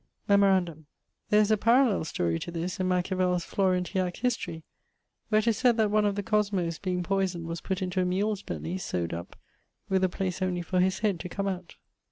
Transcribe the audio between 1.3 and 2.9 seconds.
is a parallell storie to this in